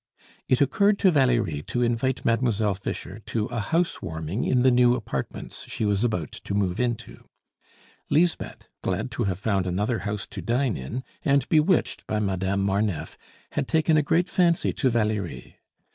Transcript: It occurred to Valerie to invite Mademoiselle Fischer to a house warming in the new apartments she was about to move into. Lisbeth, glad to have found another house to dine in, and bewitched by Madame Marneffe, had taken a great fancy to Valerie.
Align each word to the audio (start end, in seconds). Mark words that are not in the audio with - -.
It 0.49 0.61
occurred 0.61 0.97
to 0.97 1.11
Valerie 1.11 1.61
to 1.67 1.83
invite 1.83 2.25
Mademoiselle 2.25 2.73
Fischer 2.73 3.19
to 3.27 3.45
a 3.49 3.59
house 3.59 4.01
warming 4.01 4.45
in 4.45 4.63
the 4.63 4.71
new 4.71 4.95
apartments 4.95 5.69
she 5.69 5.85
was 5.85 6.03
about 6.03 6.31
to 6.31 6.55
move 6.55 6.79
into. 6.79 7.23
Lisbeth, 8.09 8.67
glad 8.81 9.11
to 9.11 9.25
have 9.25 9.37
found 9.37 9.67
another 9.67 9.99
house 9.99 10.25
to 10.31 10.41
dine 10.41 10.75
in, 10.75 11.03
and 11.23 11.47
bewitched 11.49 12.07
by 12.07 12.19
Madame 12.19 12.63
Marneffe, 12.65 13.15
had 13.51 13.67
taken 13.67 13.95
a 13.95 14.01
great 14.01 14.27
fancy 14.27 14.73
to 14.73 14.89
Valerie. 14.89 15.57